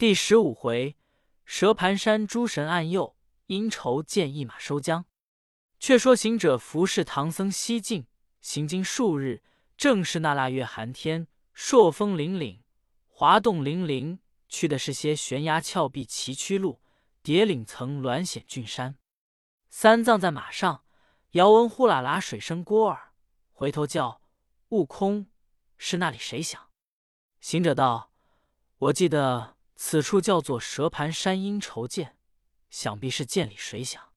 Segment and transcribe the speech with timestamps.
[0.00, 0.96] 第十五回，
[1.44, 3.14] 蛇盘山诸神暗佑，
[3.48, 5.04] 因仇见一马收缰。
[5.78, 8.06] 却说行者服侍唐僧西进，
[8.40, 9.42] 行经数日，
[9.76, 12.62] 正是那腊月寒天，朔风凛凛，
[13.08, 16.80] 滑动凌凌，去的是些悬崖峭壁崎岖路，
[17.22, 18.96] 叠岭层峦险峻山。
[19.68, 20.82] 三藏在马上，
[21.32, 23.12] 遥闻呼啦啦水声过耳，
[23.52, 24.22] 回头叫
[24.70, 25.26] 悟空
[25.76, 26.68] ：“是那里谁响？”
[27.42, 28.14] 行者道
[28.88, 32.12] ：“我记得。”此处叫做蛇盘山阴愁涧，
[32.68, 34.12] 想必是涧里水响。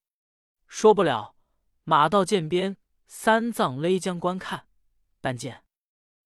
[0.68, 1.38] 说不了，
[1.86, 2.76] 马到涧边，
[3.08, 4.68] 三藏勒缰观看。
[5.22, 5.64] 但见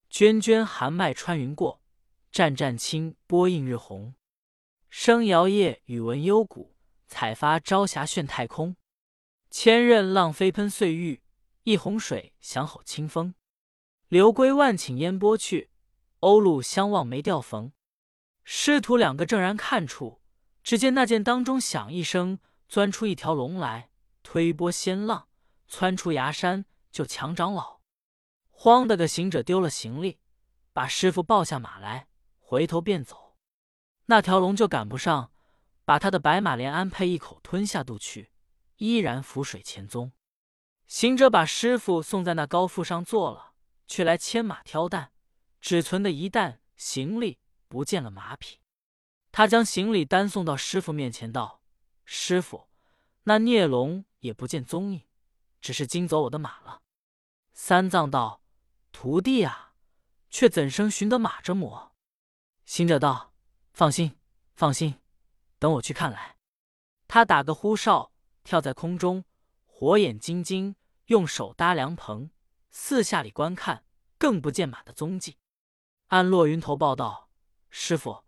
[0.09, 1.83] 涓涓寒麦穿云过，
[2.31, 4.15] 湛湛清波映日红。
[4.89, 6.75] 生摇曳语闻幽谷，
[7.05, 8.75] 采发朝霞炫太空。
[9.51, 11.21] 千仞浪飞喷碎玉，
[11.61, 13.35] 一泓水响吼清风。
[14.07, 15.69] 流归万顷烟波去，
[16.21, 17.71] 鸥鹭相望没调逢。
[18.49, 20.21] 师徒两个正然看处，
[20.63, 23.89] 只见那涧当中响一声，钻出一条龙来，
[24.23, 25.27] 推波掀浪，
[25.67, 27.81] 窜出崖山，就抢长老。
[28.49, 30.19] 慌的个行者丢了行李，
[30.71, 32.07] 把师傅抱下马来，
[32.39, 33.35] 回头便走。
[34.05, 35.33] 那条龙就赶不上，
[35.83, 38.31] 把他的白马连安配一口吞下肚去，
[38.77, 40.13] 依然浮水前踪。
[40.87, 43.51] 行者把师傅送在那高阜上坐了，
[43.85, 45.11] 却来牵马挑担，
[45.59, 47.39] 只存的一担行李。
[47.67, 48.59] 不见了马匹，
[49.31, 51.61] 他将行李单送到师傅面前，道
[52.05, 52.69] ：“师傅，
[53.23, 55.03] 那孽龙也不见踪影，
[55.61, 56.81] 只是惊走我的马了。”
[57.53, 58.41] 三藏道
[58.91, 59.73] ：“徒弟啊，
[60.29, 61.93] 却怎生寻得马这魔？”
[62.65, 63.33] 行者道
[63.73, 64.17] ：“放心，
[64.53, 64.99] 放心，
[65.59, 66.37] 等我去看来。”
[67.07, 68.11] 他打个呼哨，
[68.43, 69.23] 跳在空中，
[69.65, 72.31] 火眼金睛，用手搭凉棚，
[72.69, 73.85] 四下里观看，
[74.17, 75.37] 更不见马的踪迹。
[76.07, 77.26] 按落云头报道。
[77.69, 78.23] 师傅，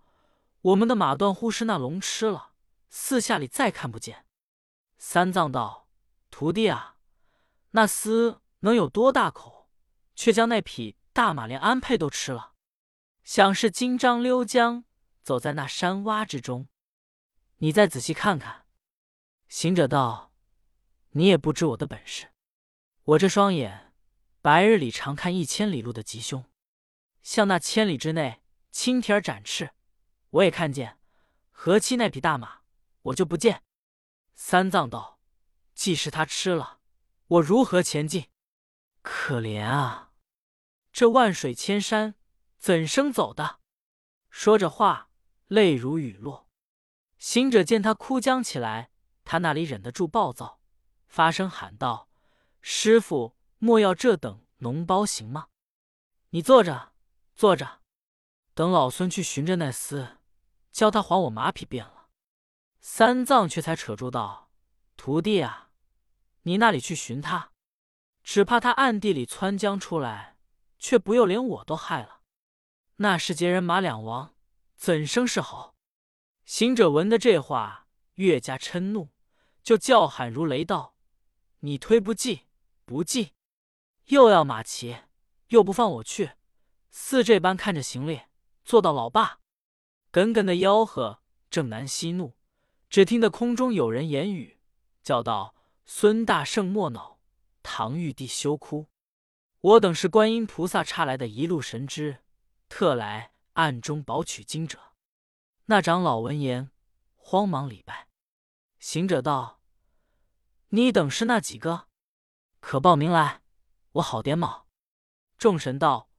[0.62, 2.52] 我们的马断乎是那龙吃了，
[2.90, 4.26] 四下里再看不见。
[4.98, 5.88] 三藏道
[6.30, 6.98] ：“徒弟啊，
[7.72, 9.70] 那厮能有多大口，
[10.16, 12.54] 却将那匹大马连鞍辔都吃了？
[13.24, 14.84] 想是金章溜江，
[15.22, 16.68] 走在那山洼之中。
[17.58, 18.66] 你再仔细看看。”
[19.48, 20.34] 行者道
[21.12, 22.28] ：“你也不知我的本事，
[23.04, 23.94] 我这双眼，
[24.42, 26.44] 白日里常看一千里路的吉凶，
[27.22, 28.42] 像那千里之内。”
[28.72, 29.72] 青天展翅，
[30.30, 30.98] 我也看见；
[31.50, 32.62] 何期那匹大马，
[33.02, 33.64] 我就不见。
[34.36, 35.20] 三藏道
[35.74, 36.80] ：“既是他吃了，
[37.28, 38.30] 我如何前进？
[39.02, 40.12] 可怜啊！
[40.92, 42.16] 这万水千山，
[42.58, 43.60] 怎生走的？”
[44.30, 45.10] 说着话，
[45.48, 46.48] 泪如雨落。
[47.18, 48.92] 行者见他哭将起来，
[49.26, 50.62] 他那里忍得住暴躁，
[51.08, 52.08] 发声喊道
[52.62, 55.48] ：“师傅，莫要这等脓包行吗？
[56.30, 56.94] 你坐着，
[57.36, 57.79] 坐着。”
[58.54, 60.18] 等老孙去寻着那厮，
[60.72, 62.10] 叫他还我马匹便了。
[62.82, 64.52] 三藏却才扯住道
[64.96, 65.72] ：“徒弟啊，
[66.44, 67.52] 你那里去寻他？
[68.24, 70.38] 只怕他暗地里窜将出来，
[70.78, 72.22] 却不又连我都害了。
[72.98, 74.36] 那是劫人马两亡，
[74.76, 75.76] 怎生是好？”
[76.46, 79.10] 行者闻得这话，越加嗔怒，
[79.62, 80.96] 就叫喊如雷道
[81.60, 82.48] ：“你推不济，
[82.86, 83.34] 不济，
[84.06, 84.98] 又要马骑，
[85.50, 86.32] 又不放我去，
[86.90, 88.22] 似这般看着行李。”
[88.70, 89.40] 做到老爸，
[90.12, 92.38] 耿耿的吆喝，正南息怒。
[92.88, 94.60] 只听得空中有人言语，
[95.02, 95.56] 叫道
[95.88, 97.20] ：“孙大圣莫恼，
[97.64, 98.86] 唐玉帝休哭。
[99.60, 102.20] 我等是观音菩萨差来的一路神知，
[102.68, 104.80] 特来暗中保取经者。”
[105.66, 106.70] 那长老闻言，
[107.16, 108.08] 慌忙礼拜。
[108.78, 109.62] 行者道
[110.70, 111.88] ：“你等是那几个？
[112.60, 113.42] 可报名来，
[113.94, 114.68] 我好点卯。”
[115.40, 116.12] 众神道：“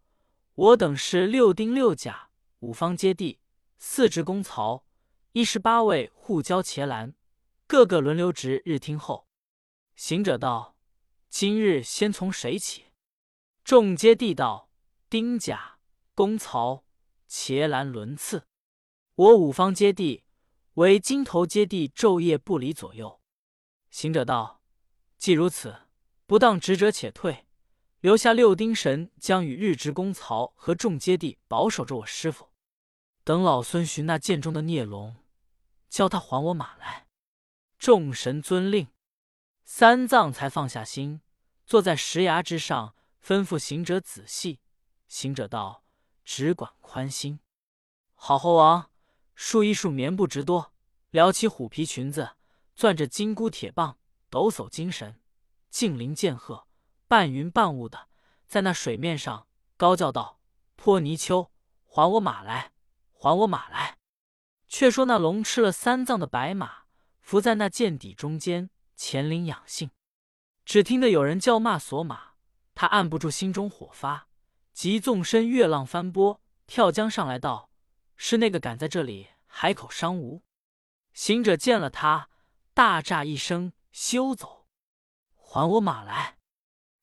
[0.54, 2.26] 我等是六丁六甲。”
[2.60, 3.38] 五方揭谛，
[3.78, 4.84] 四支公曹，
[5.32, 7.14] 一十八位护交伽蓝，
[7.66, 9.26] 个个轮流值日听候。
[9.96, 10.76] 行者道
[11.30, 12.92] ：“今日先从谁起？”
[13.64, 14.68] 众皆地道
[15.08, 15.78] ：“丁甲、
[16.14, 16.84] 公曹、
[17.26, 18.46] 伽蓝轮次。
[19.14, 20.22] 我五方揭谛
[20.74, 23.22] 为金头揭谛，昼夜不离左右。”
[23.90, 24.60] 行者道
[25.16, 25.74] ：“既如此，
[26.26, 27.46] 不当职者且退，
[28.00, 32.48] 留下六丁神将与日值公曹和众揭谛保守着我师傅。”
[33.30, 35.14] 等老孙寻那剑中的孽龙，
[35.88, 37.06] 叫他还我马来。
[37.78, 38.88] 众神遵令，
[39.62, 41.20] 三藏才放下心，
[41.64, 42.92] 坐在石崖之上，
[43.24, 44.58] 吩咐行者仔细。
[45.06, 45.84] 行者道
[46.26, 47.38] ：“只管宽心。”
[48.18, 48.90] 好猴王，
[49.36, 50.72] 数一数棉布直多，
[51.10, 52.32] 撩起虎皮裙子，
[52.74, 53.96] 攥着金箍铁棒，
[54.28, 55.20] 抖擞精神，
[55.68, 56.66] 劲灵剑鹤，
[57.06, 58.08] 半云半雾的，
[58.48, 60.40] 在那水面上高叫道
[60.74, 61.52] ：“泼泥鳅，
[61.86, 62.72] 还我马来！”
[63.22, 63.98] 还我马来！
[64.66, 66.84] 却说那龙吃了三藏的白马，
[67.20, 69.90] 伏在那涧底中间，潜灵养性。
[70.64, 72.36] 只听得有人叫骂索马，
[72.74, 74.28] 他按不住心中火发，
[74.72, 77.70] 即纵身越浪翻波，跳江上来道
[78.16, 80.42] ：“是那个敢在这里海口伤吾？”
[81.12, 82.30] 行者见了他，
[82.72, 84.66] 大诈一声，休走，
[85.34, 86.38] 还我马来！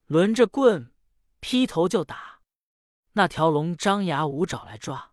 [0.07, 0.91] 抡着棍
[1.39, 2.39] 劈头就打。
[3.11, 5.11] 那条龙张牙舞爪来抓。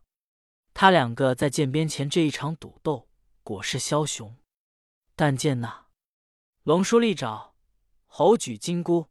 [0.75, 3.09] 他两个在涧边前这一场赌斗，
[3.45, 4.37] 果是枭雄。
[5.15, 5.87] 但见那
[6.65, 7.55] 龙叔利爪，
[8.07, 9.09] 猴举金箍，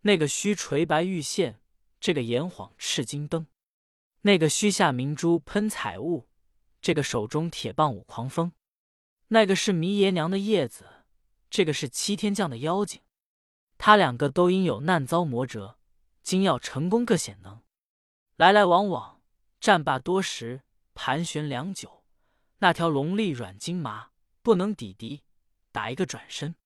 [0.00, 1.60] 那个须垂白玉线，
[2.00, 3.46] 这个眼晃赤金灯，
[4.22, 6.26] 那个须下明珠喷彩雾，
[6.80, 8.52] 这个手中铁棒舞狂风，
[9.28, 10.86] 那个是弥爷娘的叶子，
[11.50, 13.02] 这个是七天将的妖精。
[13.76, 15.78] 他两个都因有难遭磨折，
[16.22, 17.60] 今要成功各显能，
[18.36, 19.20] 来来往往，
[19.60, 20.62] 战罢多时。
[20.96, 22.02] 盘旋良久，
[22.58, 25.22] 那条龙力软筋麻，不能抵敌，
[25.70, 26.56] 打一个转身，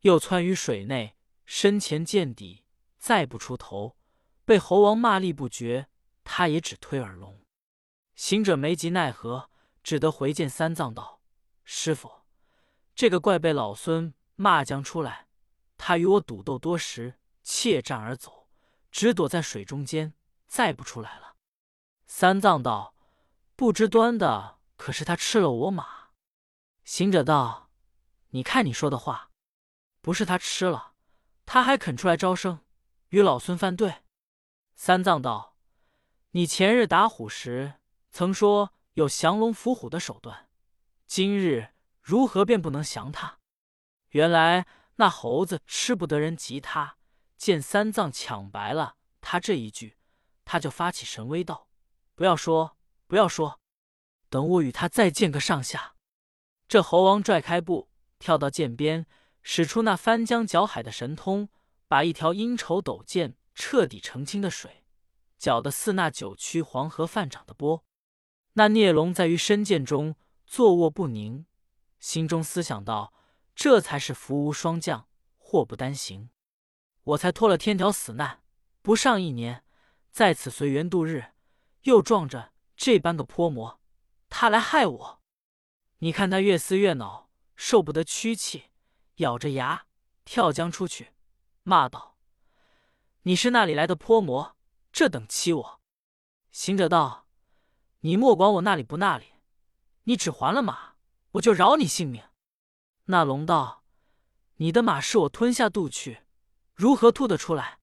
[0.00, 2.64] 又窜于水内，身前见底，
[2.96, 3.98] 再不出头，
[4.46, 5.88] 被猴王骂力不绝，
[6.24, 7.44] 他也只推耳聋。
[8.14, 9.50] 行者没及奈何，
[9.82, 11.20] 只得回见三藏道
[11.62, 12.10] ：“师傅，
[12.94, 15.28] 这个怪被老孙骂将出来，
[15.76, 18.48] 他与我赌斗多时，怯战而走，
[18.90, 20.14] 只躲在水中间，
[20.46, 21.36] 再不出来了。”
[22.08, 22.94] 三藏道。
[23.58, 26.10] 不知端的可是他吃了我马。
[26.84, 27.72] 行者道
[28.30, 29.32] ：“你看你说的话，
[30.00, 30.92] 不是他吃了，
[31.44, 32.60] 他还肯出来招生，
[33.08, 34.04] 与老孙犯对。”
[34.76, 35.56] 三藏道
[36.30, 37.80] ：“你前日打虎时
[38.12, 40.48] 曾说有降龙伏虎的手段，
[41.08, 43.40] 今日如何便不能降他？
[44.10, 46.98] 原来那猴子吃不得人及他，
[47.36, 49.98] 见三藏抢白了他这一句，
[50.44, 51.66] 他就发起神威道：
[52.14, 52.76] 不要说。”
[53.08, 53.58] 不要说，
[54.28, 55.96] 等我与他再见个上下。
[56.68, 57.88] 这猴王拽开步，
[58.18, 59.06] 跳到涧边，
[59.42, 61.48] 使出那翻江搅海的神通，
[61.88, 64.84] 把一条阴愁陡涧彻底澄清的水，
[65.38, 67.82] 搅得似那九曲黄河泛涨的波。
[68.52, 70.14] 那孽龙在于深涧中
[70.46, 71.46] 坐卧不宁，
[71.98, 73.14] 心中思想道：
[73.54, 75.08] 这才是福无双降，
[75.38, 76.28] 祸不单行。
[77.04, 78.42] 我才脱了天条死难，
[78.82, 79.64] 不上一年，
[80.10, 81.32] 在此随缘度日，
[81.84, 82.52] 又撞着。
[82.78, 83.80] 这般个泼魔，
[84.28, 85.20] 他来害我！
[85.98, 88.66] 你看他越思越恼，受不得屈气，
[89.16, 89.86] 咬着牙
[90.24, 91.12] 跳江出去，
[91.64, 92.16] 骂道
[93.22, 94.56] ：“你是那里来的泼魔？
[94.92, 95.80] 这等欺我！”
[96.52, 97.26] 行者道
[98.02, 99.26] ：“你莫管我那里不那里，
[100.04, 100.94] 你只还了马，
[101.32, 102.22] 我就饶你性命。”
[103.06, 103.82] 那龙道
[104.58, 106.22] ：“你的马是我吞下肚去，
[106.74, 107.80] 如何吐得出来？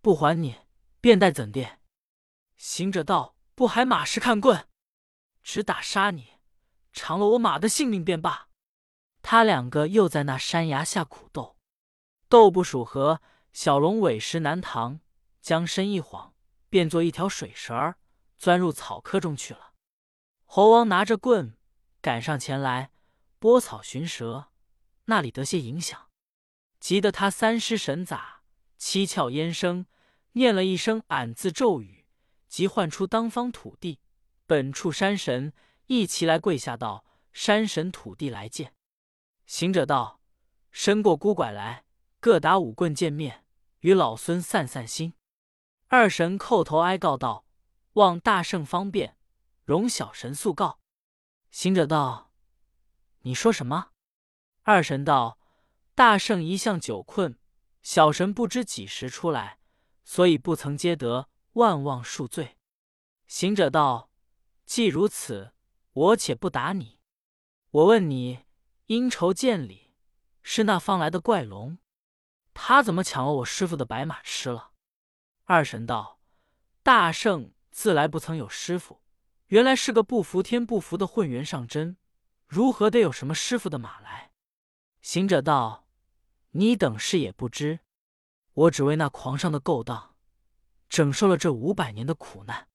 [0.00, 0.54] 不还你，
[1.00, 1.78] 便待怎地？”
[2.56, 3.34] 行者道。
[3.60, 4.66] 不还马是看棍，
[5.42, 6.38] 只打杀你，
[6.94, 8.48] 偿了我马的性命便罢。
[9.20, 11.58] 他两个又在那山崖下苦斗，
[12.30, 13.20] 斗不数合，
[13.52, 15.00] 小龙委实难扛，
[15.42, 16.32] 将身一晃，
[16.70, 17.98] 变作一条水蛇儿，
[18.38, 19.74] 钻入草窠中去了。
[20.46, 21.58] 猴王拿着棍
[22.00, 22.90] 赶上前来，
[23.38, 24.46] 拨草寻蛇，
[25.04, 26.08] 那里得些影响，
[26.80, 28.40] 急得他三尸神咋，
[28.78, 29.84] 七窍烟生，
[30.32, 31.99] 念了一声俺字咒语。
[32.50, 34.00] 即唤出当方土地，
[34.44, 35.52] 本处山神
[35.86, 38.74] 一齐来跪下道：“山神土地来见。”
[39.46, 40.20] 行者道
[40.72, 41.84] ：“伸过孤拐来，
[42.18, 43.44] 各打五棍见面，
[43.78, 45.14] 与老孙散散心。”
[45.86, 47.46] 二神叩头哀告道
[47.94, 49.16] ：“望大圣方便，
[49.64, 50.80] 容小神速告。”
[51.52, 52.32] 行者道
[53.22, 53.92] ：“你说什么？”
[54.62, 55.38] 二神道
[55.94, 57.38] ：“大圣一向久困，
[57.84, 59.60] 小神不知几时出来，
[60.02, 62.56] 所以不曾接得。”万望恕罪。
[63.26, 64.10] 行者道
[64.66, 65.52] ：“既如此，
[65.92, 66.98] 我且不打你。
[67.70, 68.44] 我问你，
[68.86, 69.94] 阴愁涧里
[70.42, 71.78] 是那方来的怪龙，
[72.54, 74.72] 他怎么抢了我师傅的白马吃了？”
[75.44, 76.20] 二神道
[76.82, 79.02] ：“大圣自来不曾有师傅，
[79.46, 81.96] 原来是个不服天不服的混元上真，
[82.46, 84.32] 如何得有什么师傅的马来？”
[85.02, 85.86] 行者道
[86.52, 87.80] ：“你等是也不知，
[88.52, 90.09] 我只为那狂上的勾当。”
[90.90, 92.66] 整受了这五百年的苦难，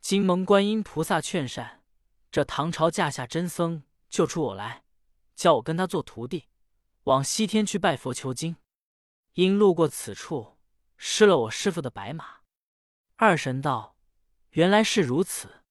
[0.00, 1.82] 金蒙观音菩萨劝善，
[2.30, 4.84] 这唐朝驾下真僧救出我来，
[5.34, 6.46] 叫我跟他做徒弟，
[7.02, 8.54] 往西天去拜佛求经。
[9.32, 10.58] 因路过此处，
[10.96, 12.42] 失了我师傅的白马。
[13.16, 13.96] 二神道
[14.50, 15.64] ：“原来是如此。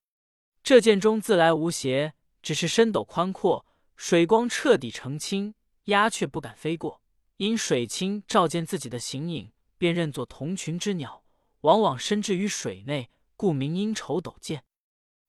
[0.62, 5.56] 这涧中自来无邪，只是深斗宽阔，水光彻底澄清，
[5.86, 7.02] 鸦雀不敢飞过。
[7.38, 11.24] 因水清照见自己的形影，便认作同群之鸟。”
[11.62, 14.64] 往往深置于水内，故名阴愁斗见。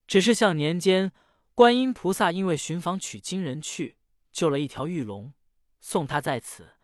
[0.06, 1.12] 只是像年间
[1.54, 3.96] 观音菩萨因为寻访取经人去，
[4.32, 5.32] 救了一条玉龙，
[5.80, 6.76] 送他在此，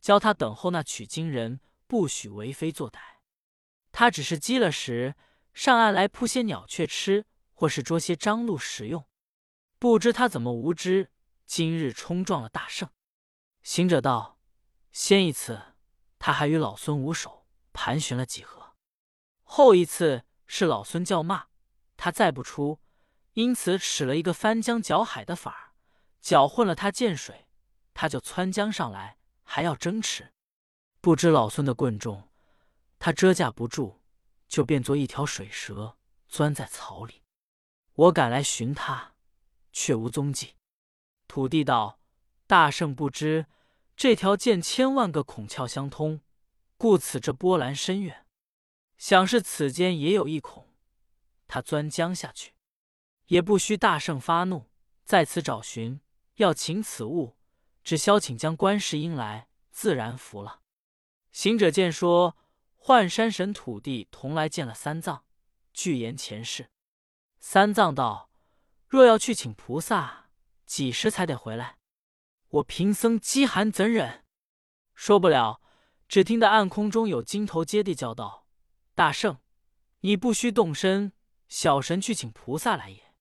[0.00, 2.98] 教他等候那取经人，不许为非作歹。
[3.92, 5.14] 他只是饥了时，
[5.52, 9.06] 上岸来扑些鸟雀吃，或是捉些獐鹿食用。
[9.78, 11.10] 不知他怎么无知，
[11.46, 12.88] 今日冲撞了大圣。
[13.62, 14.38] 行者道
[14.92, 15.74] ：“先一次，
[16.18, 18.63] 他还与老孙无手盘旋了几合；
[19.44, 21.46] 后一次是老孙叫骂，
[21.96, 22.80] 他再不出，
[23.34, 25.72] 因此使了一个翻江搅海的法儿，
[26.20, 27.46] 搅混了他见水，
[27.92, 30.32] 他就窜江上来，还要争持。
[31.00, 32.28] 不知老孙的棍重。”
[32.98, 34.00] 他遮架不住，
[34.48, 37.22] 就变作一条水蛇，钻在草里。
[37.92, 39.12] 我赶来寻他，
[39.72, 40.54] 却无踪迹。
[41.28, 42.00] 土地道
[42.46, 43.44] ：“大圣不知，
[43.94, 46.22] 这条涧千万个孔窍相通，
[46.78, 48.23] 故此这波澜深远。
[48.98, 50.68] 想是此间也有一孔，
[51.46, 52.54] 他钻江下去，
[53.26, 54.70] 也不需大圣发怒，
[55.04, 56.00] 在此找寻，
[56.36, 57.36] 要请此物，
[57.82, 60.60] 只消请将观世音来，自然服了。”
[61.32, 62.36] 行者见说。
[62.86, 65.24] 幻山神土地同来见了三藏，
[65.72, 66.68] 具言前世。
[67.40, 68.28] 三藏道
[68.86, 70.28] ：“若要去请菩萨，
[70.66, 71.78] 几时才得回来？
[72.48, 74.26] 我贫僧饥寒怎忍？”
[74.94, 75.62] 说不了，
[76.08, 78.43] 只听得暗空中有金头接地叫道
[78.94, 79.38] ：“大圣，
[80.00, 81.12] 你不须动身，
[81.48, 83.14] 小神去请菩萨来也。”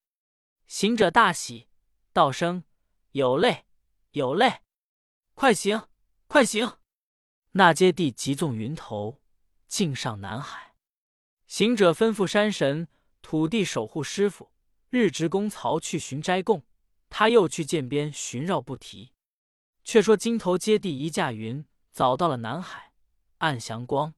[0.67, 1.67] 行者大喜，
[2.11, 2.63] 道声
[3.11, 3.65] ：“有泪，
[4.11, 4.61] 有泪，
[5.33, 5.87] 快行，
[6.27, 6.77] 快行！”
[7.53, 9.21] 那接地急纵云头。
[9.67, 10.75] 径上南海，
[11.47, 12.87] 行者吩咐山神、
[13.23, 14.51] 土地守护师傅，
[14.91, 16.63] 日值公曹去寻斋供。
[17.09, 19.13] 他又去涧边寻绕不提。
[19.83, 22.93] 却说金头接地一驾云，早到了南海，
[23.39, 24.13] 暗祥光，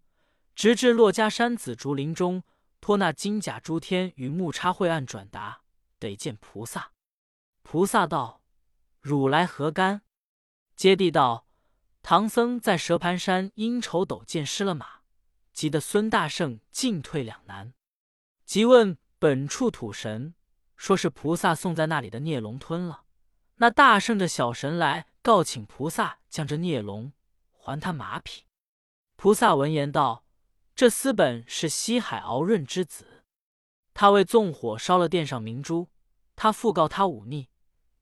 [0.55, 2.43] 直至珞珈山紫竹林中，
[2.79, 5.61] 托那金甲诸天与木叉会案转达，
[5.99, 6.91] 得见菩萨。
[7.61, 8.41] 菩萨道
[9.01, 10.01] ：“汝来何干？”
[10.75, 11.47] 揭谛道
[12.01, 15.01] ：“唐僧在蛇盘山阴愁斗见失了马。”
[15.51, 17.73] 急得孙大圣进退两难，
[18.43, 20.35] 即问本处土神，
[20.75, 23.05] 说是菩萨送在那里的孽龙吞了。
[23.55, 27.13] 那大圣这小神来告请菩萨将这孽龙
[27.49, 28.43] 还他马匹。
[29.15, 30.24] 菩萨闻言道
[30.75, 33.23] ：“这厮本是西海敖润之子，
[33.93, 35.89] 他为纵火烧了殿上明珠，
[36.35, 37.49] 他复告他忤逆，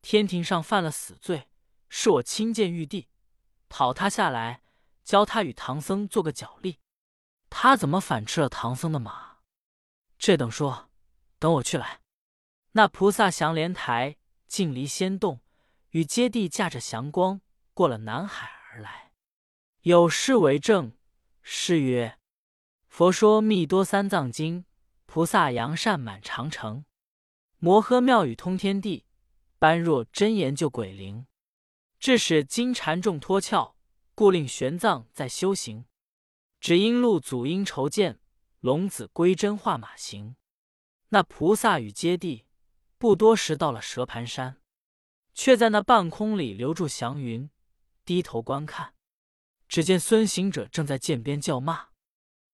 [0.02, 1.48] 天庭上犯了死罪，
[1.88, 3.08] 是我亲见玉帝，
[3.70, 4.64] 讨他下来，
[5.04, 6.80] 教他与唐僧做个脚力。”
[7.52, 9.38] 他怎么反吃了唐僧的马？
[10.18, 10.90] 这等说，
[11.38, 12.02] 等我去来。
[12.72, 15.42] 那菩萨降莲台，径离仙洞，
[15.92, 17.42] 与接地驾着祥光，
[17.76, 19.12] 过了南海而来。
[19.82, 20.98] 有诗为证：
[21.44, 22.18] 诗曰
[22.94, 24.66] ：“佛说密多三藏经，
[25.08, 26.86] 菩萨扬善满长城。
[27.58, 29.08] 摩诃妙语通天地，
[29.58, 31.26] 般若真言救鬼灵。
[31.98, 33.74] 致使金蝉众脱壳，
[34.14, 35.86] 故令玄奘在修行。”
[36.62, 38.20] 只因路祖因筹见
[38.60, 40.36] 龙子归真化马行，
[41.10, 42.46] 那菩萨与接地
[43.00, 44.62] 不多时到了蛇盘山，
[45.34, 47.50] 却在那半空里留住祥云，
[48.06, 48.94] 低头观看，
[49.68, 51.88] 只见孙行者正在涧边叫骂，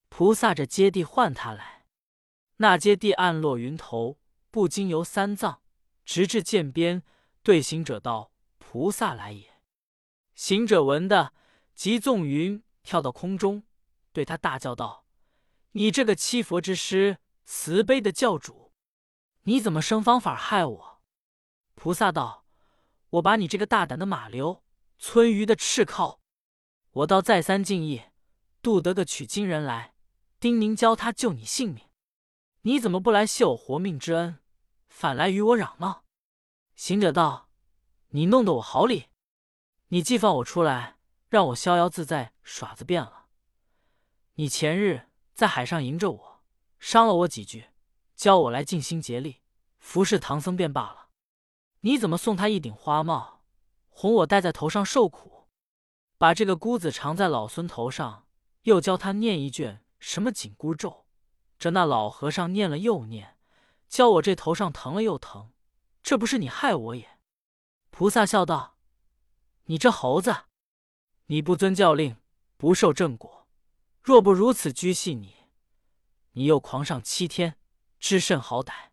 [0.09, 1.85] 菩萨着接地唤他来，
[2.57, 4.19] 那接地暗落云头，
[4.51, 5.61] 不经由三藏，
[6.03, 7.03] 直至涧边，
[7.41, 9.61] 对行者道：“菩萨来也。”
[10.35, 11.33] 行者闻的，
[11.73, 13.63] 即纵云跳到空中。
[14.11, 15.05] 对他大叫道
[15.73, 18.73] ：“你这个欺佛之师，慈悲的教主，
[19.43, 21.01] 你怎么生方法害我？”
[21.75, 22.45] 菩萨道
[23.11, 24.63] ：“我把你这个大胆的马流，
[24.97, 26.19] 村鱼的赤靠，
[26.91, 28.01] 我倒再三敬意，
[28.61, 29.93] 渡得个取经人来，
[30.39, 31.89] 丁宁教他救你性命，
[32.61, 34.39] 你怎么不来谢我活命之恩，
[34.87, 36.05] 反来与我嚷闹？”
[36.75, 37.49] 行者道
[38.11, 39.07] ：“你弄得我好理，
[39.89, 43.25] 你既放我出来，让我逍遥自在耍子变了。”
[44.35, 46.43] 你前日在海上迎着我，
[46.79, 47.71] 伤了我几句，
[48.15, 49.41] 教我来尽心竭力
[49.77, 51.09] 服侍唐僧便罢了。
[51.81, 53.43] 你怎么送他一顶花帽，
[53.89, 55.49] 哄我戴在头上受苦？
[56.17, 58.25] 把这个箍子藏在老孙头上，
[58.61, 61.05] 又教他念一卷什么紧箍咒？
[61.57, 63.37] 这那老和尚念了又念，
[63.87, 65.51] 教我这头上疼了又疼，
[66.01, 67.19] 这不是你害我也？
[67.89, 68.77] 菩萨笑道
[69.65, 70.45] ：“你这猴子，
[71.25, 72.15] 你不遵教令，
[72.55, 73.47] 不受正果。”
[74.01, 75.35] 若不如此拘系你，
[76.31, 77.57] 你又狂上七天，
[77.99, 78.91] 知甚好歹？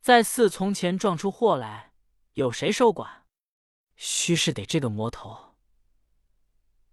[0.00, 1.94] 在寺从前撞出祸来，
[2.34, 3.24] 有谁收管？
[3.96, 5.54] 须是得这个魔头，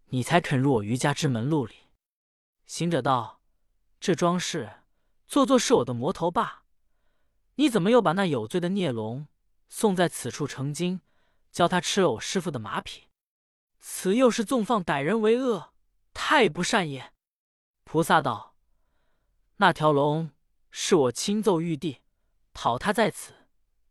[0.06, 1.83] 你才肯入我余家之门路里。
[2.74, 3.40] 行者道
[4.02, 4.82] ：“这桩事
[5.28, 6.64] 做做是我的魔头罢，
[7.54, 9.28] 你怎么又把那有罪的孽龙
[9.70, 11.00] 送在此处成精，
[11.52, 13.10] 教他吃了我师傅的马匹，
[13.78, 15.76] 此又是纵放歹人为恶，
[16.16, 17.14] 太不善也。”
[17.86, 18.56] 菩萨道
[19.58, 20.32] ：“那条龙
[20.72, 22.00] 是我亲奏玉帝，
[22.54, 23.36] 讨他在此，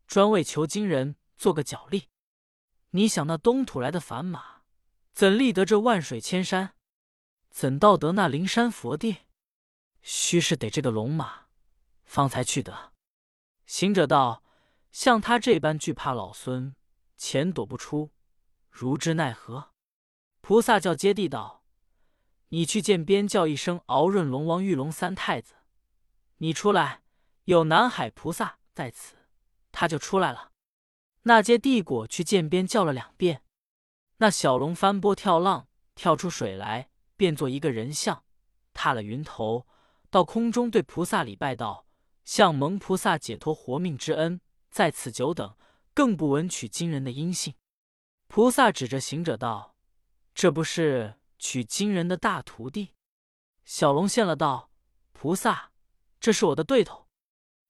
[0.08, 2.08] 专为求经人做个脚力。
[2.90, 4.62] 你想那东土来的凡马，
[5.12, 6.74] 怎立得这万水千山？
[7.52, 9.18] 怎到得那灵山佛地？
[10.00, 11.42] 须是得这个龙马，
[12.04, 12.92] 方才去得。”
[13.66, 14.42] 行者道
[14.90, 16.74] ：“像他这般惧怕老孙，
[17.16, 18.10] 前躲不出，
[18.70, 19.72] 如之奈何？”
[20.40, 21.62] 菩萨叫接地道
[22.48, 25.54] ：“你去见边叫一声敖润龙王、玉龙三太子。
[26.38, 27.02] 你出来，
[27.44, 29.14] 有南海菩萨在此，
[29.70, 30.50] 他就出来了。”
[31.24, 33.44] 那接地果去涧边叫了两遍，
[34.16, 36.90] 那小龙翻波跳浪，跳出水来，
[37.22, 38.24] 变作一个人像，
[38.74, 39.64] 踏了云头，
[40.10, 41.86] 到空中对菩萨礼拜道
[42.26, 44.40] ：“向蒙菩萨解脱活命之恩，
[44.72, 45.56] 在此久等，
[45.94, 47.54] 更不闻取经人的音信。”
[48.26, 49.76] 菩萨指着行者道
[50.34, 52.94] ：“这不是取经人的大徒弟？”
[53.64, 54.72] 小龙现了道
[55.14, 55.70] ：“菩萨，
[56.18, 57.06] 这是我的对头，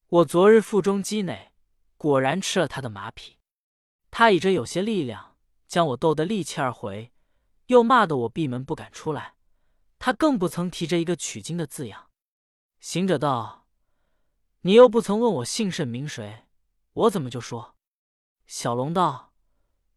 [0.08, 1.52] 我昨日腹中积馁，
[1.98, 3.38] 果然吃了他的马匹。”
[4.10, 5.36] 他以着有些力量，
[5.68, 7.12] 将我斗得力气二回，
[7.66, 9.34] 又骂得我闭门不敢出来。
[10.04, 12.10] 他更不曾提着一个取经的字样。
[12.80, 13.68] 行者道
[14.62, 16.44] ：“你又不曾问我姓甚名谁，
[16.92, 17.76] 我怎么就说？”
[18.44, 19.32] 小龙道：“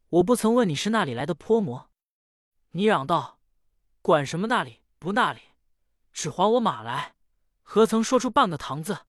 [0.10, 1.90] 我不曾问你是那里来的泼魔。”
[2.74, 3.40] 你嚷道
[4.04, 5.42] ：“管什么那里不那里，
[6.14, 7.16] 只还我马来，
[7.64, 9.08] 何曾说出半个堂字？”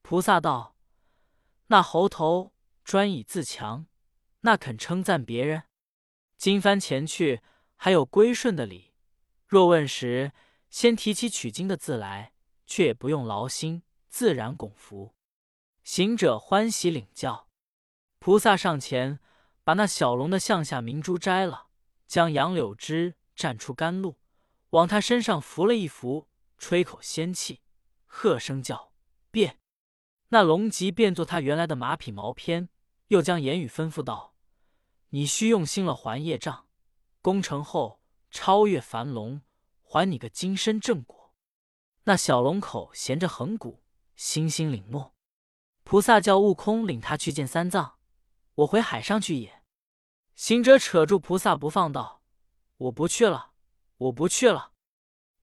[0.00, 0.74] 菩萨道
[1.68, 3.84] ：“那猴头专以自强。”
[4.40, 5.64] 那肯称赞别人？
[6.38, 7.42] 今番前去，
[7.76, 8.91] 还有归顺的礼。
[9.52, 10.32] 若问时，
[10.70, 12.32] 先提起取经的字来，
[12.66, 15.14] 却也不用劳心，自然拱服。
[15.84, 17.50] 行者欢喜领教。
[18.18, 19.20] 菩萨上前，
[19.62, 21.66] 把那小龙的项下明珠摘了，
[22.06, 24.16] 将杨柳枝蘸出甘露，
[24.70, 27.60] 往他身上拂了一拂，吹口仙气，
[28.06, 28.94] 喝声叫
[29.30, 29.58] 变。
[30.28, 32.70] 那龙即变作他原来的马匹毛片，
[33.08, 34.34] 又将言语吩咐道。
[35.10, 36.64] 你须用心了，还业障，
[37.20, 38.00] 功成后
[38.30, 39.42] 超越凡龙，
[39.92, 41.34] 还你个金身正果。
[42.04, 43.82] 那小龙口衔着横骨，
[44.16, 45.14] 心心领诺。
[45.82, 47.98] 菩萨叫悟空领他去见三藏，
[48.54, 49.62] 我回海上去也。
[50.34, 52.22] 行者扯住菩萨不放，道
[52.78, 53.52] ：“我不去了，
[53.98, 54.72] 我不去了。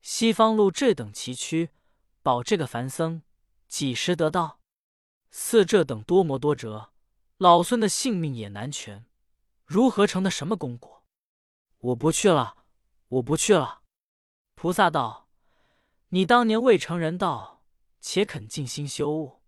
[0.02, 1.70] 西方路这等崎岖，
[2.24, 3.22] 保这个凡僧
[3.68, 4.60] 几时得到？
[5.30, 6.92] 似这等多磨多折，
[7.38, 9.06] 老孙的性命也难全。”
[9.68, 11.06] 如何成的什么功果？
[11.78, 12.66] 我不去了，
[13.10, 13.79] 我不去了。
[14.62, 15.30] 菩萨道
[16.12, 17.64] ：“你当年未成人道，
[18.02, 19.40] 且肯静心修悟。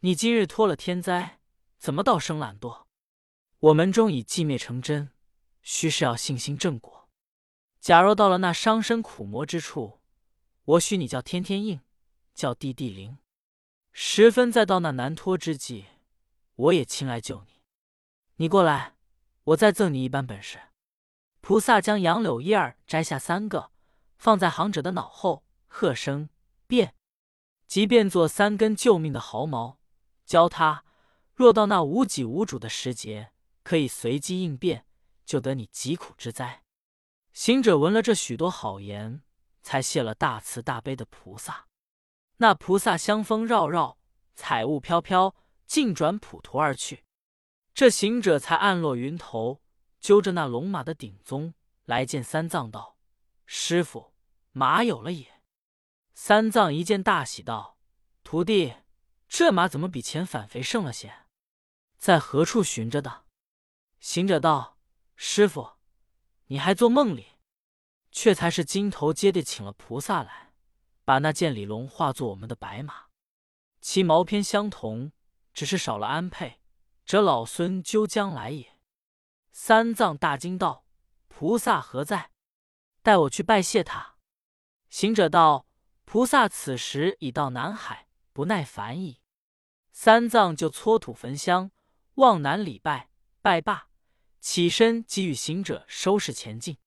[0.00, 1.40] 你今日脱了天灾，
[1.78, 2.84] 怎么倒生懒惰？
[3.58, 5.12] 我门中已寂灭成真，
[5.62, 7.08] 须是要信心正果。
[7.80, 10.00] 假若到了那伤身苦磨之处，
[10.64, 11.80] 我许你叫天天应，
[12.34, 13.16] 叫地地灵。
[13.92, 15.86] 十分再到那难脱之际，
[16.54, 17.62] 我也亲来救你。”
[18.36, 18.96] 你过来，
[19.44, 20.60] 我再赠你一般本事。
[21.50, 23.72] 菩萨将杨柳叶儿摘下三个，
[24.18, 26.28] 放在行者的脑后，喝声
[26.68, 26.94] 变，
[27.66, 29.80] 即变作三根救命的毫毛，
[30.24, 30.84] 教他
[31.34, 33.32] 若到那无己无主的时节，
[33.64, 34.86] 可以随机应变，
[35.26, 36.62] 就得你疾苦之灾。
[37.32, 39.22] 行者闻了这许多好言，
[39.60, 41.66] 才谢了大慈大悲的菩萨。
[42.36, 43.98] 那菩萨香风绕绕，
[44.36, 45.34] 彩雾飘飘，
[45.66, 47.02] 径转普陀而去。
[47.74, 49.60] 这行者才暗落云头，
[50.00, 52.96] 揪着那龙马的顶宗来见三藏道
[53.44, 54.14] ：“师傅，
[54.52, 55.42] 马有了也。”
[56.14, 57.78] 三藏一见大喜道
[58.24, 58.74] ：“徒弟，
[59.28, 61.26] 这马怎么比前反肥盛了些？
[61.98, 63.26] 在何处寻着的？”
[64.00, 64.78] 行者道
[65.16, 65.72] ：“师傅，
[66.46, 67.26] 你还做梦里？
[68.10, 70.52] 却才是金头接地请了菩萨来，
[71.04, 73.08] 把那剑里龙化作我们的白马，
[73.80, 75.12] 其毛片相同，
[75.52, 76.56] 只是少了鞍辔。”
[77.04, 78.79] 这老孙究将来也。
[79.52, 80.84] 三藏大惊道
[81.28, 82.30] ：“菩萨何在？
[83.02, 84.16] 带我去拜谢他。”
[84.88, 85.66] 行者道
[86.04, 89.20] ：“菩萨此时已到南海，不耐烦矣。”
[89.92, 91.70] 三藏就搓土焚香，
[92.14, 93.10] 往南礼拜，
[93.42, 93.88] 拜罢，
[94.40, 96.78] 起身即与行者收拾前进。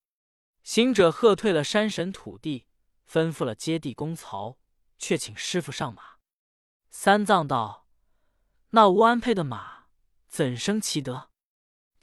[0.64, 2.66] 行者喝退了山神土地，
[3.08, 4.58] 吩咐了接地公曹，
[4.98, 6.18] 却请师傅上马。
[6.90, 7.88] 三藏道
[8.72, 9.88] ：“那无鞍辔的马。”
[10.30, 11.30] 怎生其德？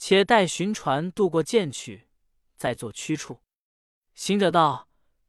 [0.02, 2.08] 且待寻船渡过涧去，
[2.56, 3.42] 再做驱处。
[4.14, 4.88] 行者道：“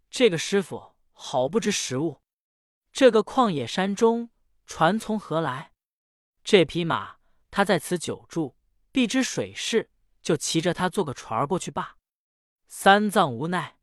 [0.09, 2.21] 这个师傅好不知时务。
[2.93, 4.29] 这个旷野山中，
[4.65, 5.73] 船从何来？
[6.41, 7.17] 这匹马
[7.51, 8.55] 他在此久住，
[8.93, 11.97] 必知水势，就骑着他坐个船儿过去罢。
[12.69, 13.77] 三藏无奈，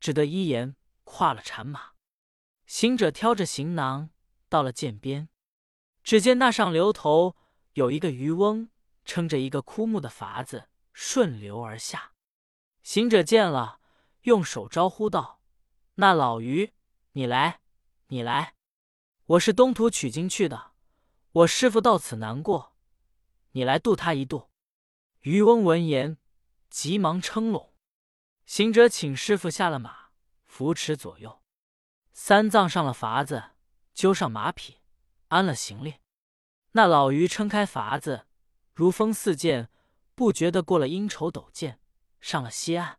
[0.00, 0.74] 只得依言
[1.04, 1.92] 跨了禅马。
[2.66, 4.10] 行者挑着行囊
[4.48, 5.28] 到了涧边，
[6.02, 7.36] 只见那上流头
[7.74, 8.68] 有一个渔翁，
[9.04, 12.12] 撑着一个枯木的筏子，顺流而下。
[12.82, 13.80] 行者见了，
[14.22, 15.40] 用手招呼道
[15.96, 16.72] ：“那老渔，
[17.12, 17.60] 你来，
[18.08, 18.54] 你来！
[19.24, 20.72] 我是东土取经去的，
[21.32, 22.76] 我师傅到此难过，
[23.52, 24.50] 你来渡他一渡。”
[25.22, 26.18] 渔翁闻言，
[26.68, 27.72] 急忙撑拢。
[28.44, 30.08] 行者请师傅下了马，
[30.44, 31.42] 扶持左右。
[32.12, 33.52] 三藏上了筏子，
[33.94, 34.78] 揪上马匹，
[35.28, 35.94] 安了行李。
[36.72, 38.26] 那老渔撑开筏子，
[38.74, 39.68] 如风似箭，
[40.14, 41.78] 不觉得过了阴愁陡涧。
[42.20, 42.98] 上了西岸，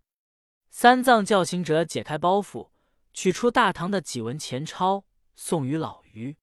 [0.70, 2.72] 三藏叫行者解开包袱，
[3.14, 6.38] 取出大唐的几文钱钞，送与老于。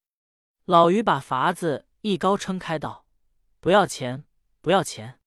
[0.65, 3.07] 老于把筏子一高撑开，道
[3.61, 4.25] ：“不要钱，
[4.61, 5.21] 不要钱。”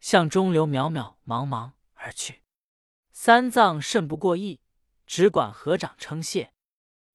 [0.00, 2.42] 向中流渺渺茫茫而去。
[3.12, 4.60] 三藏甚不过意，
[5.06, 6.54] 只管合掌称谢。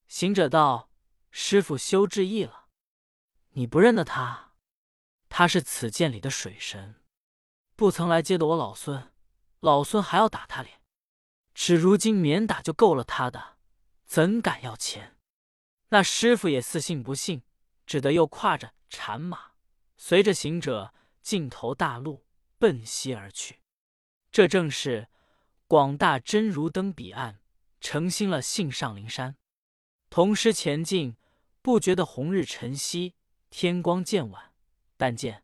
[0.07, 0.89] 行者道
[1.31, 2.67] ：“师傅休致意了，
[3.49, 4.44] 你不认得他？
[5.29, 6.95] 他是此涧里的水神，
[7.75, 9.11] 不曾来接的我老孙。”
[9.61, 10.79] 老孙还要打他脸，
[11.55, 13.57] 只如今免打就够了他的，
[14.05, 15.17] 怎敢要钱？
[15.89, 17.41] 那师傅也似信不信，
[17.88, 19.53] 只得又跨着禅马，
[19.97, 22.27] 随着行者尽头大路
[22.59, 23.61] 奔西而去。
[24.31, 25.07] 这正是
[25.67, 27.39] 广大真如登彼岸，
[27.81, 29.35] 诚心了信上灵山。
[30.11, 31.17] 同时前进，
[31.63, 33.15] 不觉得红日沉西，
[33.49, 34.53] 天光渐晚，
[34.97, 35.43] 但见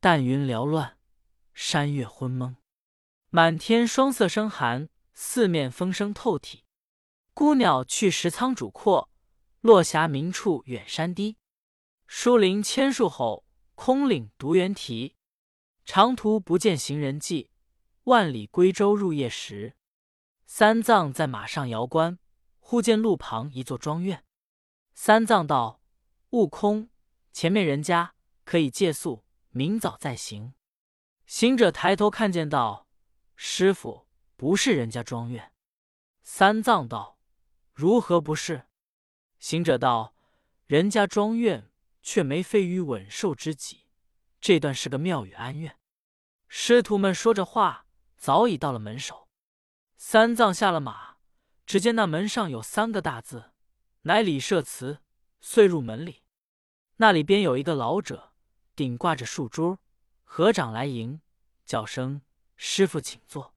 [0.00, 0.98] 淡云缭乱，
[1.52, 2.56] 山月昏蒙。
[3.28, 6.64] 满天霜色生寒，四面风声透体。
[7.34, 9.10] 孤鸟去时苍渚阔，
[9.60, 11.36] 落霞明处远山低。
[12.06, 15.16] 疏林千树吼，空岭独猿啼。
[15.84, 17.50] 长途不见行人迹，
[18.04, 19.76] 万里归舟入夜时。
[20.46, 22.18] 三藏在马上摇冠，
[22.58, 24.24] 忽见路旁一座庄院。
[24.94, 25.80] 三藏道
[26.30, 26.90] ：“悟空，
[27.32, 28.14] 前面人家
[28.50, 30.54] 可以借宿，明早再行。”
[31.24, 32.88] 行者抬头看见道。
[33.36, 35.52] 师傅不是人家庄院，
[36.24, 37.20] 三藏道
[37.72, 38.66] ：“如何不是？”
[39.38, 40.16] 行者道
[40.66, 41.70] ：“人家庄院
[42.02, 43.86] 却没非于稳寿之己，
[44.40, 45.78] 这段是个庙宇安院。”
[46.48, 47.86] 师徒们说着话，
[48.16, 49.28] 早已到了门首。
[49.96, 51.18] 三藏下了马，
[51.64, 53.52] 只见那门上有三个大字，
[54.02, 54.98] 乃李舍祠。
[55.40, 56.24] 遂入门里，
[56.96, 58.29] 那里边有一个老者，
[58.74, 59.78] 顶挂着树珠，
[60.24, 61.20] 合掌来迎，
[61.64, 62.22] 叫声。
[62.56, 63.54] 师傅，请坐。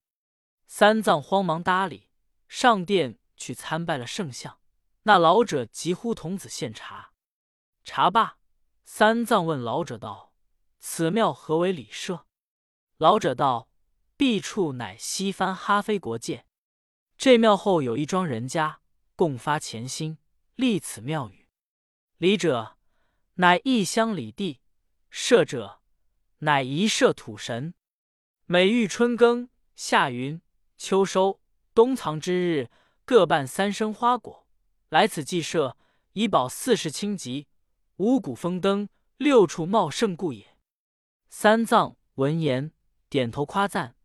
[0.65, 2.09] 三藏慌忙搭理，
[2.47, 4.59] 上殿去参拜了圣像。
[5.03, 7.11] 那老者急呼童子献茶。
[7.83, 8.37] 茶罢，
[8.85, 10.33] 三藏问老者道
[10.79, 12.25] ：“此庙何为礼社？”
[12.97, 13.67] 老者道
[14.17, 16.45] ：“敝处乃西番哈飞国界。
[17.17, 18.79] 这庙后有一庄人家，
[19.15, 20.17] 共发虔心，
[20.55, 21.49] 立此庙宇。
[22.17, 22.77] 礼者，
[23.35, 24.61] 乃异乡里地；
[25.15, 25.79] 社者，
[26.39, 27.75] 乃一社土神。”
[28.47, 30.41] 每遇春耕、夏耘、
[30.75, 31.39] 秋收、
[31.75, 32.71] 冬藏之日，
[33.05, 34.47] 各办三生花果，
[34.89, 35.77] 来此祭社，
[36.13, 37.47] 以保四时清吉，
[37.97, 40.57] 五谷丰登，六畜茂盛故也。
[41.29, 42.71] 三藏闻言，
[43.07, 43.95] 点头夸赞：“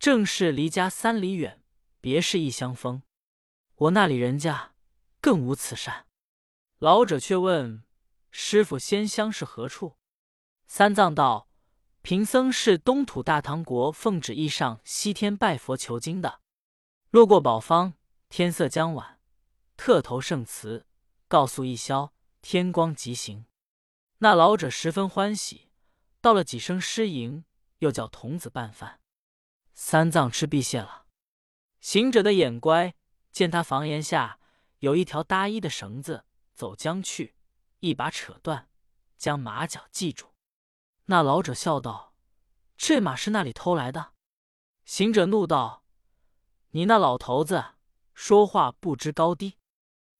[0.00, 1.62] 正是离家三里远，
[2.00, 3.02] 别是异乡风。
[3.74, 4.72] 我那里人家
[5.20, 6.06] 更无此善。”
[6.80, 7.84] 老者却问
[8.32, 9.98] ：“师傅仙乡是何处？”
[10.66, 11.48] 三藏道。
[12.02, 16.42] 贫僧是东土大唐国奉旨意上西天拜佛求经的，
[17.08, 17.94] 路过宝方，
[18.28, 19.18] 天色将晚，
[19.78, 20.86] 特投圣祠，
[21.28, 23.46] 告诉一宵，天光即行。
[24.18, 25.70] 那老者十分欢喜，
[26.20, 27.46] 道了几声诗迎，
[27.78, 29.00] 又叫童子拌饭。
[29.72, 31.06] 三藏吃毕谢了。
[31.80, 32.94] 行者的眼乖，
[33.32, 34.38] 见他房檐下
[34.80, 37.34] 有一条搭衣的绳子，走将去，
[37.80, 38.68] 一把扯断，
[39.16, 40.33] 将马脚系住。
[41.06, 42.14] 那老者笑道
[42.78, 44.12] ：“这马是那里偷来的？”
[44.86, 45.84] 行者怒道
[46.70, 47.74] ：“你那老头子
[48.14, 49.58] 说话不知高低！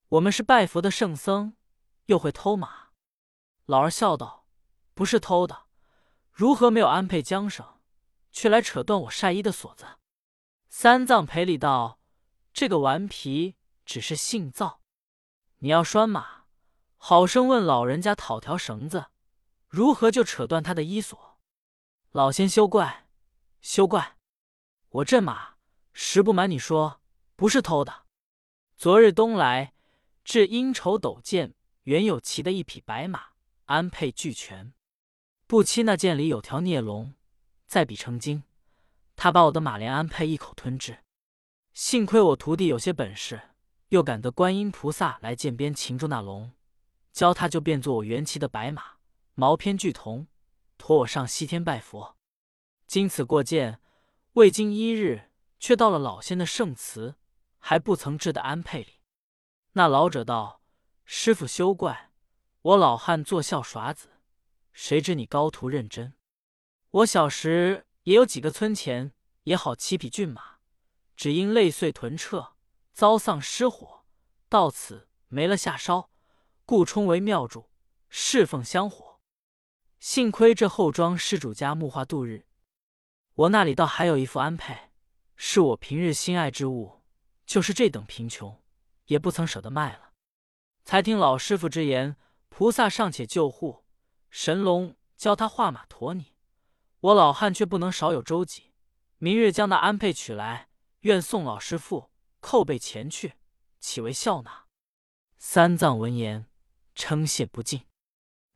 [0.09, 1.57] 我们是拜佛的圣僧，
[2.07, 2.88] 又会偷马？”
[3.64, 4.47] 老儿笑道
[4.92, 5.64] ：“不是偷的，
[6.31, 7.81] 如何没有安配缰绳，
[8.31, 9.87] 却来扯断我晒衣的锁子？”
[10.68, 11.99] 三藏赔礼道
[12.53, 14.81] ：“这个顽皮只是性躁，
[15.59, 16.44] 你要拴马，
[16.99, 19.07] 好生问老人家讨条绳子。”
[19.75, 21.37] 如何就扯断他的衣索？
[22.13, 23.09] 老仙休怪，
[23.61, 24.17] 休怪！
[24.89, 25.57] 我这马
[25.93, 27.01] 实不瞒你说，
[27.35, 28.05] 不是偷的。
[28.77, 29.75] 昨日东来，
[30.23, 33.31] 至阴愁陡涧，原有骑的一匹白马，
[33.65, 34.73] 安配俱全。
[35.49, 37.15] 不期那剑里有条孽龙，
[37.67, 38.45] 再比成精，
[39.17, 40.99] 他把我的马连安配一口吞之。
[41.73, 43.41] 幸亏我徒弟有些本事，
[43.89, 46.53] 又赶得观音菩萨来涧边擒住那龙，
[47.13, 48.99] 教他就变作我原骑的白马，
[49.37, 50.29] 毛偏巨童，
[50.79, 52.16] 驮我上西天拜佛。
[52.87, 53.81] 经此过见，
[54.35, 57.16] 未经一日，却到了老仙的圣祠，
[57.59, 59.01] 还不曾置的安配里。
[59.73, 60.62] 那老者道
[61.05, 62.12] ：“师傅休怪，
[62.62, 64.20] 我老汉作笑耍子，
[64.73, 66.14] 谁知你高徒认真。
[66.90, 70.59] 我小时也有几个村前，也好七匹骏马，
[71.16, 72.55] 只因累碎屯撤，
[72.92, 74.05] 遭丧失火，
[74.49, 76.09] 到此没了下梢，
[76.64, 77.68] 故充为庙主，
[78.09, 79.13] 侍奉香火。
[80.05, 82.45] 幸亏这后庄施主家木化度日，
[83.33, 84.90] 我那里倒还有一副安配，
[85.35, 87.01] 是我平日心爱之物，
[87.47, 88.62] 就是这等贫穷。”
[89.07, 90.12] 也不曾舍得卖了。
[90.85, 92.17] 才听老师傅之言，
[92.51, 93.87] 菩萨尚且救护，
[94.29, 96.35] 神龙教他画马驮你，
[97.01, 98.75] 我老汉却不能少有周济。
[99.17, 100.69] 明日将那安配取来，
[101.01, 102.11] 愿送老师傅
[102.43, 103.37] 叩背前去，
[103.81, 104.67] 岂为笑纳？
[105.38, 106.45] 三藏闻言，
[106.95, 107.87] 称谢不尽。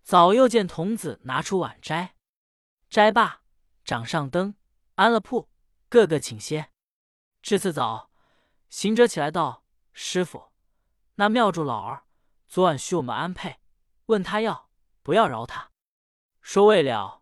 [0.09, 2.15] 早又见童子拿出碗斋，
[2.89, 3.43] 斋罢，
[3.85, 4.55] 掌上灯，
[4.95, 5.51] 安了铺，
[5.91, 6.71] 个个请歇。
[7.43, 8.11] 至次早，
[8.71, 9.67] 行者起来道。
[9.93, 10.45] 师傅，
[11.17, 12.05] 那庙祝老儿
[12.47, 13.59] 昨晚许我们安配，
[14.07, 14.71] 问他要
[15.03, 15.73] 不要饶他。
[16.41, 17.21] 说未了，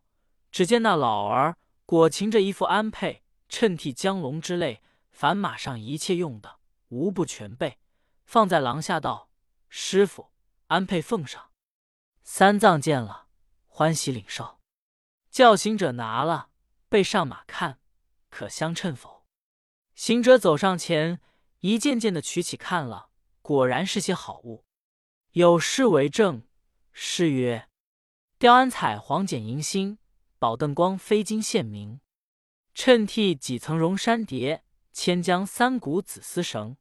[0.53, 7.81] 只见那老儿裹擎着一副安配，衬替江龙之类，凡马上一切用的，无不全备，
[8.25, 9.29] 放在廊下道
[9.69, 10.31] ：“师傅，
[10.69, 11.51] 安配奉上。”
[12.29, 13.29] 三藏见了，
[13.69, 14.59] 欢喜领受，
[15.31, 16.51] 叫行者拿了，
[16.89, 17.79] 备上马看，
[18.29, 19.25] 可相称否？
[19.95, 21.21] 行者走上前。
[21.61, 23.11] 一件件的取起看了，
[23.43, 24.67] 果然是些好物。
[25.33, 26.43] 有诗为证：
[26.93, 27.69] 诗曰
[28.39, 29.99] ：“雕鞍彩黄剪银星，
[30.39, 32.01] 宝灯光飞金线明。
[32.75, 36.77] 衬替几层绒衫叠，千江三股紫丝绳。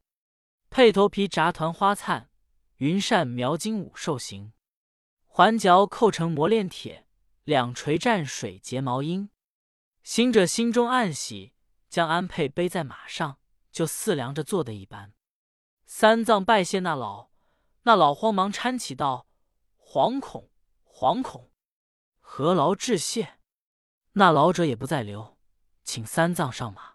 [0.70, 2.30] 配头皮炸团花灿，
[2.76, 4.52] 云扇描金五兽形。
[5.36, 7.06] 环角扣成磨炼铁，
[7.44, 9.28] 两锤蘸水结毛鹰。”
[10.02, 11.52] 行者心中暗喜，
[11.90, 13.36] 将安佩背在马上。
[13.70, 15.12] 就四量着坐的一般，
[15.84, 17.28] 三藏拜谢那老，
[17.82, 19.26] 那老慌忙搀起道
[19.76, 20.48] ：“惶恐，
[20.82, 21.50] 惶恐，
[22.20, 23.34] 何劳致谢。”
[24.12, 25.36] 那老者也不再留，
[25.84, 26.94] 请三藏上马。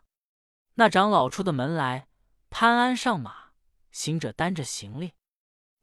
[0.74, 2.08] 那长老出的门来，
[2.50, 3.52] 潘安上马，
[3.92, 5.14] 行者担着行李。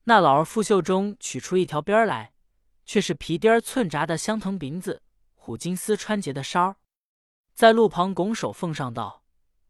[0.02, 2.32] 那老儿拂袖中取出一条鞭来，
[2.88, 5.02] 却是皮钉寸扎的香藤鼻子，
[5.34, 6.76] 虎金丝穿结的梢，
[7.52, 9.22] 在路旁拱手奉上道：“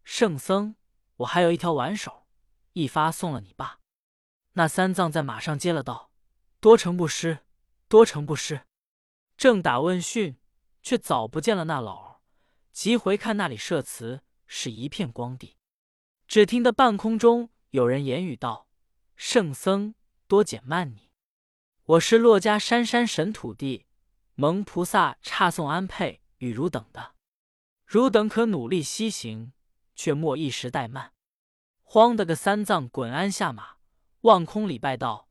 [0.05, 0.77] 圣僧。”
[1.19, 2.29] 我还有一条挽手，
[2.75, 3.81] 一发送了你罢。
[4.53, 6.13] 那三藏在马上接了道
[6.61, 7.41] ：“多成不施，
[7.89, 8.63] 多成不施。”
[9.37, 10.39] 正打问讯，
[10.81, 12.21] 却早不见了那老儿。
[12.71, 15.57] 急回看那里设词，是一片光地。
[16.29, 18.69] 只听得半空中有人言语道
[19.17, 19.97] ：“圣僧
[20.29, 21.08] 多减慢你，
[21.89, 23.87] 我是洛家山山神土地，
[24.35, 27.15] 蒙菩萨差送安配与汝等的，
[27.87, 29.55] 汝等可努力西行。”
[29.97, 31.15] 却莫一时怠慢，
[31.83, 33.77] 慌得个三藏滚鞍下马，
[34.21, 35.31] 望空礼拜道：“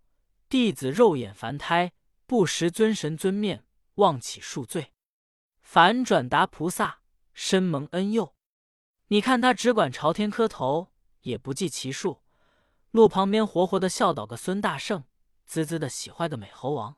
[0.49, 1.93] 弟子肉眼凡胎，
[2.25, 3.63] 不识尊神尊面，
[3.95, 4.93] 望起恕罪。”
[5.61, 7.01] 反转达菩萨，
[7.35, 8.33] 深蒙恩佑。
[9.09, 10.91] 你看他只管朝天磕头，
[11.21, 12.23] 也不计其数。
[12.89, 15.03] 路旁边活活的笑倒个孙大圣，
[15.47, 16.97] 滋滋的喜坏个美猴王，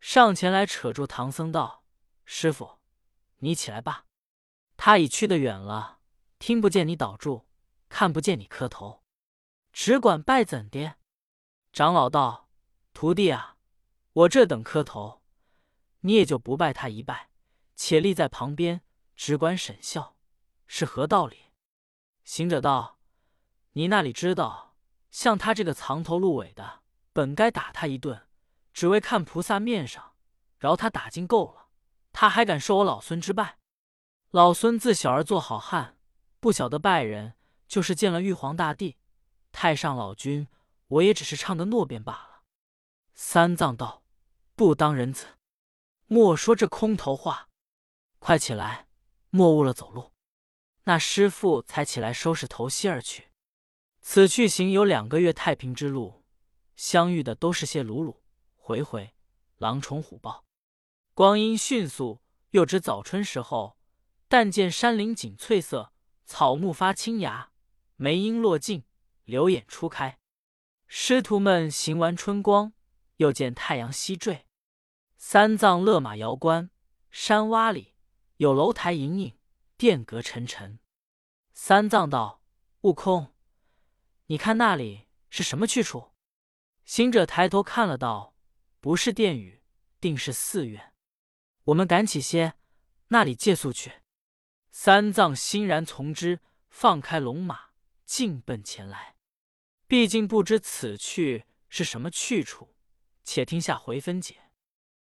[0.00, 1.84] 上前来扯住唐僧道
[2.26, 2.80] ：“师傅，
[3.38, 4.06] 你起来吧，
[4.76, 6.00] 他已去得远了。”
[6.40, 7.46] 听不见你倒住，
[7.88, 9.02] 看不见你磕头，
[9.72, 10.96] 只管拜怎的？
[11.72, 12.48] 长老道
[12.94, 13.56] ：“徒弟啊，
[14.12, 15.22] 我这等磕头，
[16.00, 17.30] 你也就不拜他一拜，
[17.74, 18.82] 且立在旁边，
[19.16, 20.16] 只管审笑，
[20.66, 21.52] 是何道理？”
[22.22, 22.98] 行者道
[23.74, 24.76] ：“你那里知道，
[25.10, 28.26] 像他这个藏头露尾的，本该打他一顿，
[28.72, 30.14] 只为看菩萨面上，
[30.58, 31.68] 饶他打尽够了，
[32.12, 33.58] 他还敢受我老孙之拜？
[34.30, 35.96] 老孙自小儿做好汉。”
[36.40, 37.34] 不晓得拜人，
[37.66, 38.96] 就是见了玉皇大帝、
[39.50, 40.46] 太上老君，
[40.86, 42.42] 我也只是唱的诺便罢了。
[43.12, 44.04] 三藏道
[44.54, 45.26] ：“不当人子，
[46.06, 47.48] 莫说这空头话，
[48.20, 48.86] 快起来，
[49.30, 50.12] 莫误了走路。”
[50.86, 53.32] 那师傅才起来收拾头西而去。
[54.00, 56.17] 此去行有两个月太平之路，
[56.78, 58.22] 相遇的都是些鲁鲁
[58.54, 59.12] 回回、
[59.56, 60.44] 狼虫虎豹。
[61.12, 63.76] 光阴迅速，又值早春时候，
[64.28, 65.92] 但见山林锦翠色。
[66.24, 67.50] 草木发青芽，
[67.96, 68.84] 梅樱落尽，
[69.24, 70.20] 柳眼初开。
[70.86, 72.72] 师徒们行完春光，
[73.16, 74.46] 又见太阳西坠。
[75.16, 76.70] 三藏勒马摇观，
[77.10, 77.94] 山洼里
[78.36, 79.36] 有楼台隐隐，
[79.76, 80.78] 殿阁沉沉。
[81.54, 82.42] 三藏道
[82.82, 83.34] ：“悟空，
[84.26, 86.12] 你看那里是什么去处？”
[86.88, 88.34] 行者抬头看了，道
[88.80, 89.60] ：“不是殿宇，
[90.00, 90.94] 定是寺院。
[91.64, 92.54] 我们赶起些，
[93.08, 94.00] 那里借宿去。”
[94.72, 97.72] 三藏欣然从之，放开龙马，
[98.06, 99.16] 径奔前来。
[99.86, 102.74] 毕竟不知此去是什么去处，
[103.22, 104.47] 且听下回分解。